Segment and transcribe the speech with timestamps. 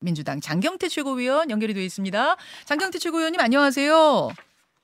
[0.00, 2.36] 민주당 장경태 최고위원 연결이 되어 있습니다.
[2.64, 4.28] 장경태 최고위원님 안녕하세요.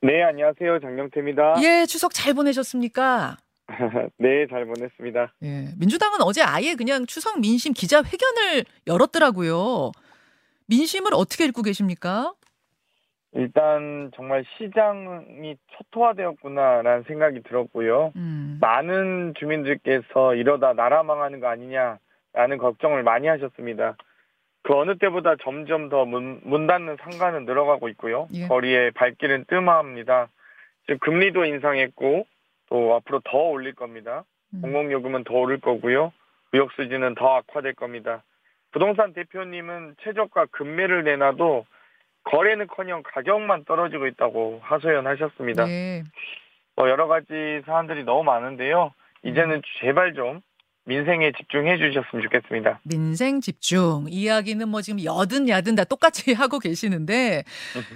[0.02, 0.80] 네, 안녕하세요.
[0.80, 1.62] 장경태입니다.
[1.62, 3.36] 예, 추석 잘 보내셨습니까?
[4.18, 5.32] 네, 잘 보냈습니다.
[5.42, 9.92] 예, 민주당은 어제 아예 그냥 추석 민심 기자회견을 열었더라고요.
[10.66, 12.32] 민심을 어떻게 읽고 계십니까?
[13.34, 18.12] 일단 정말 시장이 초토화되었구나라는 생각이 들었고요.
[18.16, 23.96] 음, 많은 주민들께서 이러다 나라 망하는 거 아니냐라는 걱정을 많이 하셨습니다.
[24.62, 28.28] 그 어느 때보다 점점 더 문, 문 닫는 상가는 늘어가고 있고요.
[28.32, 28.46] 예.
[28.46, 30.28] 거리의 발길은 뜸합니다.
[30.86, 32.26] 지금 금리도 인상했고
[32.68, 34.24] 또 앞으로 더 올릴 겁니다.
[34.54, 34.62] 음.
[34.62, 36.12] 공공요금은 더 오를 거고요.
[36.52, 38.22] 무역 수지는 더 악화될 겁니다.
[38.70, 41.66] 부동산 대표님은 최저가 금매를 내놔도
[42.24, 45.68] 거래는커녕 가격만 떨어지고 있다고 하소연하셨습니다.
[45.68, 46.04] 예.
[46.76, 48.94] 뭐 여러 가지 사안들이 너무 많은데요.
[49.24, 50.40] 이제는 제발 좀
[50.84, 52.80] 민생에 집중해 주셨으면 좋겠습니다.
[52.84, 57.44] 민생 집중 이야기는 뭐 지금 여든 야든 다 똑같이 하고 계시는데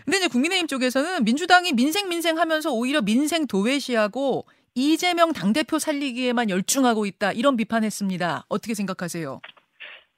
[0.05, 7.07] 근데 이제 국민의힘 쪽에서는 민주당이 민생 민생 하면서 오히려 민생 도외시하고 이재명 당대표 살리기에만 열중하고
[7.07, 8.45] 있다 이런 비판했습니다.
[8.49, 9.41] 어떻게 생각하세요?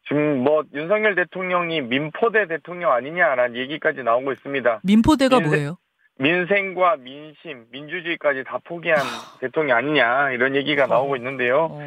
[0.08, 4.80] 지금 뭐 윤석열 대통령이 민포대 대통령 아니냐라는 얘기까지 나오고 있습니다.
[4.82, 5.78] 민포대가 민생- 뭐예요?
[6.18, 8.98] 민생과 민심, 민주주의까지 다 포기한
[9.40, 11.68] 대통령 아니냐 이런 얘기가 나오고 있는데요.
[11.70, 11.80] 어,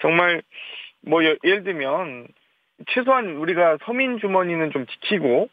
[0.00, 0.42] 정말
[1.02, 2.26] 뭐 예- 예를 들면
[2.88, 5.48] 최소한 우리가 서민 주머니는 좀 지키고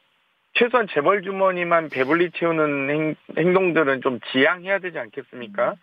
[0.56, 5.76] 최소한 재벌 주머니만 배불리 채우는 행, 행동들은 좀 지양해야 되지 않겠습니까?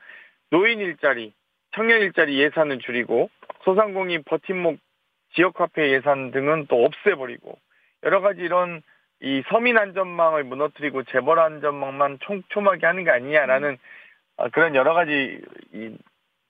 [0.50, 1.32] 노인 일자리,
[1.74, 3.30] 청년 일자리 예산은 줄이고
[3.64, 4.78] 소상공인 버팀목
[5.34, 7.58] 지역 화폐 예산 등은 또 없애버리고
[8.04, 8.82] 여러 가지 이런
[9.22, 13.76] 이 서민 안전망을 무너뜨리고 재벌 안전망만 촘촘하게 하는 게 아니냐라는
[14.36, 15.40] 아, 그런 여러 가지
[15.72, 15.96] 이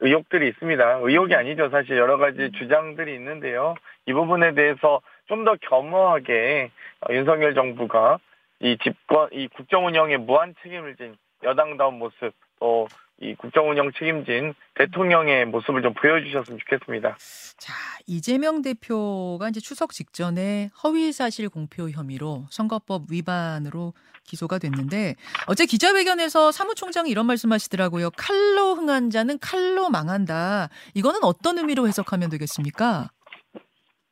[0.00, 0.98] 의혹들이 있습니다.
[1.02, 1.68] 의혹이 아니죠.
[1.70, 3.74] 사실 여러 가지 주장들이 있는데요.
[4.06, 6.70] 이 부분에 대해서 좀 더 겸허하게
[7.02, 8.18] 어, 윤석열 정부가
[8.60, 12.88] 이 집권, 이 국정 운영에 무한 책임을 진 여당다운 모습, 또
[13.22, 17.16] 이 국정 운영 책임진 대통령의 모습을 좀 보여주셨으면 좋겠습니다.
[17.58, 17.74] 자
[18.06, 23.92] 이재명 대표가 이제 추석 직전에 허위 사실 공표 혐의로 선거법 위반으로
[24.24, 25.16] 기소가 됐는데
[25.46, 28.10] 어제 기자회견에서 사무총장이 이런 말씀하시더라고요.
[28.16, 30.68] 칼로 흥한 자는 칼로 망한다.
[30.94, 33.10] 이거는 어떤 의미로 해석하면 되겠습니까?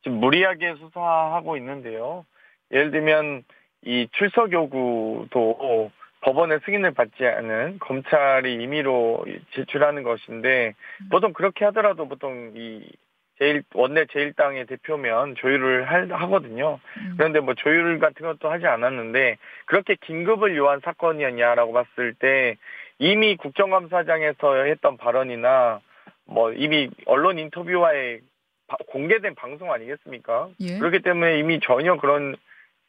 [0.03, 2.25] 지금 무리하게 수사하고 있는데요.
[2.71, 3.43] 예를 들면
[3.85, 10.73] 이 출석 요구도 법원의 승인을 받지 않은 검찰이 임의로 제출하는 것인데
[11.09, 12.89] 보통 그렇게 하더라도 보통 이
[13.37, 16.77] 제일 원내 제일당의 대표면 조율을 할, 하거든요.
[16.97, 17.13] 음.
[17.17, 22.57] 그런데 뭐 조율 같은 것도 하지 않았는데 그렇게 긴급을 요한 사건이었냐라고 봤을 때
[22.97, 25.79] 이미 국정감사장에서 했던 발언이나
[26.25, 28.19] 뭐 이미 언론 인터뷰와의
[28.67, 30.49] 바- 공개된 방송 아니겠습니까?
[30.59, 30.77] 예.
[30.77, 32.35] 그렇기 때문에 이미 전혀 그런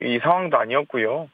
[0.03, 1.31] 이 상황도 아니었고요.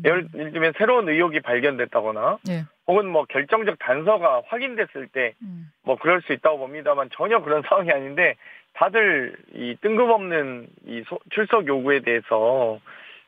[0.00, 0.02] 음.
[0.04, 2.64] 예를, 예를 들면 새로운 의혹이 발견됐다거나 예.
[2.86, 5.70] 혹은 뭐 결정적 단서가 확인됐을 때 음.
[5.82, 8.36] 뭐 그럴 수 있다고 봅니다만 전혀 그런 상황이 아닌데
[8.74, 12.78] 다들 이 뜬금없는 이 소- 출석 요구에 대해서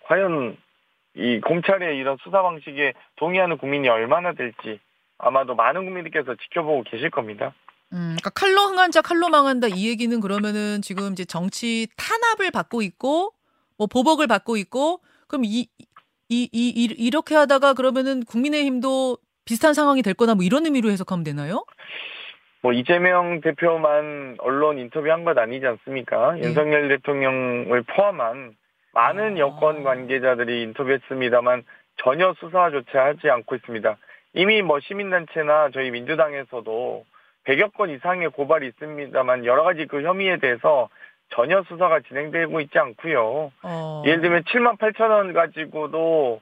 [0.05, 0.57] 과연
[1.15, 4.81] 이 검찰의 이런 수사 방식에 동의하는 국민이 얼마나 될지
[5.19, 7.55] 아마도 많은 국민들께서 지켜보고 계실 겁니다.
[7.93, 12.81] 음, 그러니까 칼로 흥한 자 칼로 망한다 이 얘기는 그러면은 지금 이제 정치 탄압을 받고
[12.83, 13.33] 있고
[13.77, 15.69] 뭐 보복을 받고 있고 그럼 이
[16.33, 21.25] 이, 이, 이, 이렇게 하다가 그러면은 국민의힘도 비슷한 상황이 될 거나 뭐 이런 의미로 해석하면
[21.25, 21.67] 되나요?
[22.63, 26.39] 뭐 이재명 대표만 언론 인터뷰한 것 아니지 않습니까?
[26.39, 26.43] 예.
[26.43, 28.55] 윤석열 대통령을 포함한
[28.95, 29.39] 많은 아.
[29.39, 31.65] 여권 관계자들이 인터뷰했습니다만
[32.03, 33.97] 전혀 수사조차 하지 않고 있습니다.
[34.35, 37.05] 이미 뭐 시민단체나 저희 민주당에서도
[37.45, 40.89] 100여 건 이상의 고발이 있습니다만 여러 가지 그 혐의에 대해서
[41.35, 43.53] 전혀 수사가 진행되고 있지 않고요.
[43.63, 44.03] 어.
[44.07, 46.41] 예를 들면 7만 8천 원 가지고도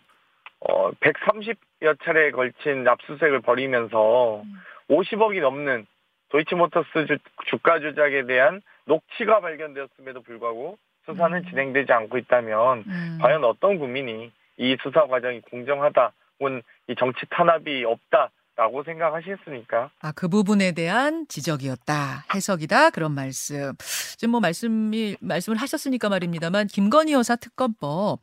[0.60, 4.54] 어 130여 차례에 걸친 압수수색을 벌이면서 음.
[4.90, 5.86] 50억이 넘는
[6.30, 11.44] 도이치모터스 주, 주가 조작에 대한 녹취가 발견되었음에도 불구하고 수사는 음.
[11.48, 13.18] 진행되지 않고 있다면 음.
[13.22, 19.90] 과연 어떤 국민이 이 수사 과정이 공정하다 혹은 이 정치 탄압이 없다 라고 생각하시겠습니까?
[20.02, 22.26] 아, 그 부분에 대한 지적이었다.
[22.34, 22.90] 해석이다.
[22.90, 23.72] 그런 말씀.
[24.18, 28.18] 지금 뭐 말씀이, 말씀을 하셨으니까 말입니다만, 김건희 여사 특검법.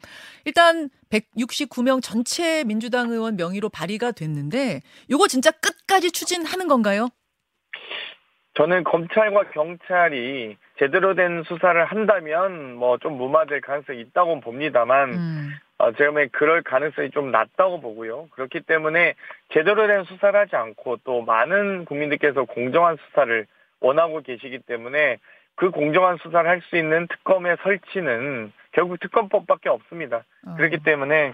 [0.45, 7.09] 일단 169명 전체 민주당 의원 명의로 발의가 됐는데, 요거 진짜 끝까지 추진하는 건가요?
[8.59, 15.50] 저는 검찰과 경찰이 제대로 된 수사를 한다면 뭐 좀 무마될 가능성이 있다고 봅니다만 음.
[15.79, 18.27] 어, 제가 보기엔 그럴 가능성이 좀 낮다고 보고요.
[18.31, 19.13] 그렇기 때문에
[19.53, 23.45] 제대로 된 수사를 하지 않고 또 많은 국민들께서 공정한 수사를
[23.79, 25.18] 원하고 계시기 때문에
[25.56, 30.23] 그 공정한 수사를 할 수 있는 특검의 설치는 결국 특검법밖에 없습니다.
[30.47, 30.56] 어.
[30.56, 31.33] 그렇기 때문에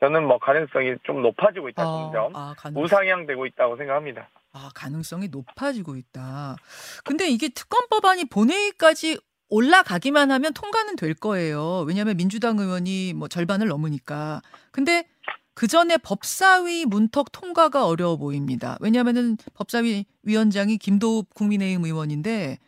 [0.00, 4.28] 저는 뭐 가능성이 좀 높아지고 있다 어, 점점 아, 우상향되고 있다고 생각합니다.
[4.54, 6.56] 아, 가능성이 높아지고 있다.
[7.04, 9.18] 근데 이게 특검법안이 본회의까지
[9.48, 11.80] 올라가기만 하면 통과는 될 거예요.
[11.86, 14.42] 왜냐하면 민주당 의원이 뭐 절반을 넘으니까.
[14.70, 15.06] 근데
[15.54, 18.78] 그 전에 법사위 문턱 통과가 어려워 보입니다.
[18.80, 22.58] 왜냐하면은 법사위 위원장이 김도읍 국민의힘 의원인데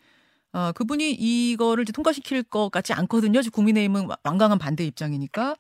[0.53, 3.43] 어, 그분이 이거를 통과시킬 것 같지 않거든요.
[3.43, 5.55] 지금 국민의힘은 완강한 반대 입장이니까.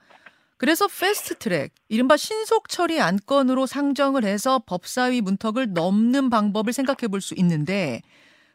[0.58, 7.20] 그래서 패스트 트랙, 이른바 신속 처리 안건으로 상정을 해서 법사위 문턱을 넘는 방법을 생각해 볼
[7.20, 8.00] 수 있는데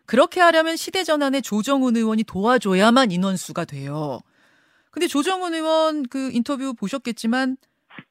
[0.05, 4.19] 그렇게 하려면 시대 전환의 조정훈 의원이 도와줘야만 인원수가 돼요.
[4.89, 7.57] 근데 조정훈 의원 그 인터뷰 보셨겠지만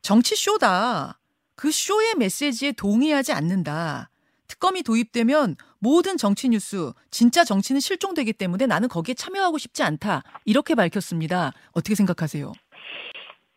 [0.03, 1.19] 정치 쇼다.
[1.57, 4.09] 그 쇼의 메시지에 동의하지 않는다.
[4.47, 10.23] 특검이 도입되면 모든 정치 뉴스, 진짜 정치는 실종되기 때문에 나는 거기에 참여하고 싶지 않다.
[10.45, 11.53] 이렇게 밝혔습니다.
[11.73, 12.53] 어떻게 생각하세요?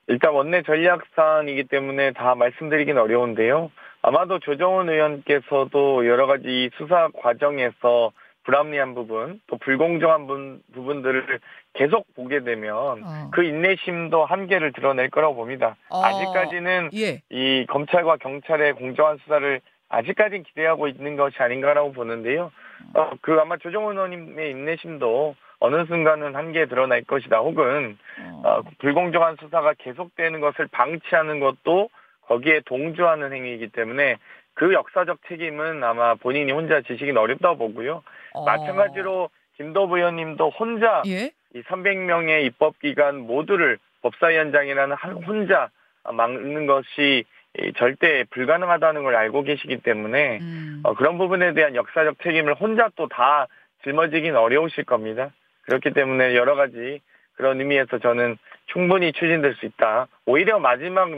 [0.08, 3.72] 일단 원내 전략사안이기 때문에 다 말씀드리긴 어려운데요.
[4.02, 8.12] 아마도 조정훈 의원께서도 여러 가지 수사 과정에서
[8.44, 11.40] 불합리한 부분, 또 불공정한 분, 부분들을
[11.74, 13.30] 계속 보게 되면 어.
[13.32, 15.78] 그 인내심도 한계를 드러낼 거라고 봅니다.
[15.90, 16.04] 어.
[16.04, 17.22] 아직까지는 예.
[17.30, 22.52] 이 검찰과 경찰의 공정한 수사를 아직까지는 기대하고 있는 것이 아닌가라고 보는데요.
[22.96, 27.40] 어, 그 아마 조정훈 의원님의 인내심도 어느 순간은 한계에 드러날 것이다.
[27.40, 28.42] 혹은 어.
[28.44, 31.90] 어, 불공정한 수사가 계속되는 것을 방치하는 것도
[32.24, 34.18] 거기에 동조하는 행위이기 때문에
[34.56, 38.04] 그 역사적 책임은 아마 본인이 혼자 지시긴 어렵다고 보고요.
[38.34, 38.44] 어.
[38.44, 41.32] 마찬가지로 김도부 의원님도 혼자 예.
[41.56, 45.70] 이 300명의 입법기관 모두를 법사위원장이라는 한 혼자
[46.04, 47.24] 막는 것이
[47.58, 50.82] 이 절대 불가능하다는 걸 알고 계시기 때문에 음.
[50.84, 53.48] 어, 그런 부분에 대한 역사적 책임을 혼자 또 다
[53.86, 55.32] 짊어지긴 어려우실 겁니다.
[55.64, 57.00] 그렇기 때문에 여러 가지
[57.36, 58.38] 그런 의미에서 저는
[58.68, 60.08] 충분히 추진될 수 있다.
[60.26, 61.10] 오히려 마지막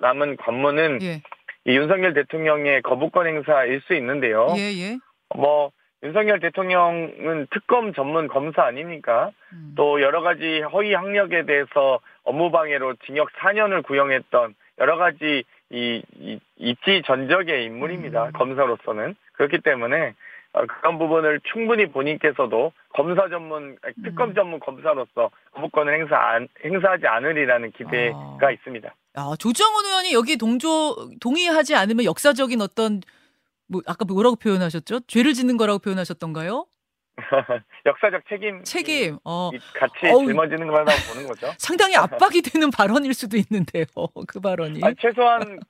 [0.00, 1.22] 남은 관문은 예.
[1.64, 4.48] 이 윤석열 대통령의 거부권 행사일 수 있는데요.
[4.56, 4.98] 예, 예.
[5.34, 9.30] 뭐 윤석열 대통령은 특검 전문 검사 아닙니까?
[9.52, 9.72] 음.
[9.76, 17.02] 또 여러 가지 허위 학력에 대해서 업무방해로 징역 4년을 구형했던 여러 가지 이, 이 입지
[17.06, 18.26] 전적의 인물입니다.
[18.26, 18.32] 음.
[18.32, 20.14] 검사로서는 그렇기 때문에 어,
[20.64, 24.34] 그런 부분을 충분히 본인께서도 검사 전문 특검 음.
[24.34, 28.50] 전문 검사로서 거부권을 행사 안, 행사하지 않으리라는 기대가 아.
[28.50, 28.94] 있습니다.
[29.14, 33.00] 아, 조정훈 의원이 여기 동조 동의하지 않으면 역사적인 어떤
[33.68, 35.00] 뭐 아까 뭐라고 표현하셨죠?
[35.06, 36.66] 죄를 짓는 거라고 표현하셨던가요?
[37.86, 39.18] 역사적 책임 책임.
[39.24, 39.50] 어.
[39.52, 40.26] 이 같이 어우.
[40.26, 41.48] 짊어지는 거라고 보는 거죠.
[41.58, 43.84] 상당히 압박이 되는 발언일 수도 있는데요.
[44.26, 44.80] 그 발언이.
[44.82, 45.60] 아니, 최소한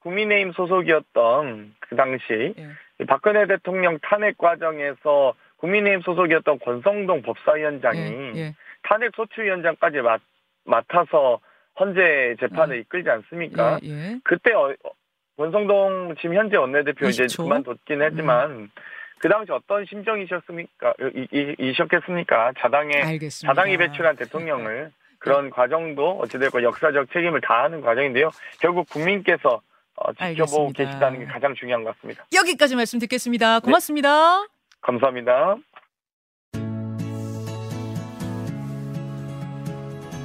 [0.00, 2.68] 국민의힘 소속이었던 그 당시 예.
[3.00, 8.54] 이 박근혜 대통령 탄핵 과정에서 국민의힘 소속이었던 권성동 법사위원장이 예, 예.
[8.82, 10.20] 탄핵 소추위원장까지 맡,
[10.64, 11.40] 맡아서
[11.78, 13.78] 헌재 재판을 이끌지 않습니까?
[13.82, 14.20] 예, 예.
[14.22, 14.90] 그때 어, 어,
[15.36, 17.44] 권성동 지금 현재 원내대표 이제 20초?
[17.44, 18.70] 그만뒀긴 하지만
[19.18, 20.94] 그 당시 어떤 심정이셨습니까?
[21.14, 22.52] 이, 이, 이셨겠습니까?
[22.58, 23.54] 자당의 알겠습니다.
[23.54, 28.30] 자당이 배출한 대통령을 그런 과정도 어찌됐건 역사적 책임을 다하는 과정인데요.
[28.60, 29.62] 결국 국민께서
[29.96, 30.84] 어, 지켜보고 알겠습니다.
[30.84, 32.26] 계시다는 게 가장 중요한 것 같습니다.
[32.32, 33.60] 여기까지 말씀 듣겠습니다.
[33.60, 34.46] 고맙습니다.
[34.80, 35.56] 감사합니다.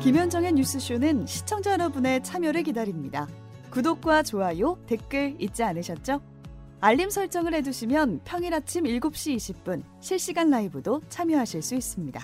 [0.03, 3.27] 김현정의 뉴스쇼는 시청자 여러분의 참여를 기다립니다.
[3.69, 6.21] 구독과 좋아요, 댓글 잊지 않으셨죠?
[6.81, 12.21] 알림 설정을 해두시면 평일 아침 7시 20분 실시간 라이브도 참여하실 수 있습니다.